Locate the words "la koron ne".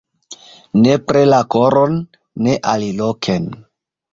1.33-2.59